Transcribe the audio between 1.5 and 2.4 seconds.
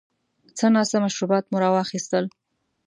را واخیستل.